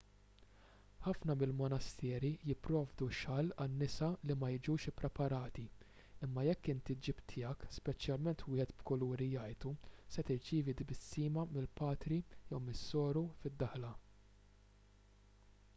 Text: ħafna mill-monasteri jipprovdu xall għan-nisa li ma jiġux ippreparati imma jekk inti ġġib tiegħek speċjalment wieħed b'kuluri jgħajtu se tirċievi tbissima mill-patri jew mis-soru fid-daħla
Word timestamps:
ħafna 1.07 1.33
mill-monasteri 1.41 2.29
jipprovdu 2.51 3.07
xall 3.17 3.51
għan-nisa 3.65 4.07
li 4.29 4.37
ma 4.43 4.49
jiġux 4.53 4.87
ippreparati 4.93 5.65
imma 6.27 6.45
jekk 6.49 6.71
inti 6.75 6.95
ġġib 7.03 7.21
tiegħek 7.35 7.71
speċjalment 7.77 8.43
wieħed 8.55 8.75
b'kuluri 8.81 9.27
jgħajtu 9.35 9.75
se 10.17 10.25
tirċievi 10.33 10.77
tbissima 10.83 11.47
mill-patri 11.55 12.21
jew 12.49 12.63
mis-soru 12.71 13.27
fid-daħla 13.43 13.93